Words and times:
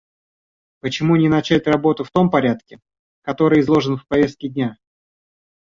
Почему 0.79 1.15
не 1.15 1.29
начать 1.29 1.67
работу 1.67 2.03
в 2.03 2.09
том 2.09 2.31
порядке, 2.31 2.79
который 3.21 3.59
изложен 3.59 3.97
в 3.97 4.07
повестке 4.07 4.49
дня? 4.49 4.79